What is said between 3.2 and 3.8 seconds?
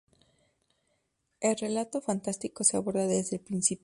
el principio.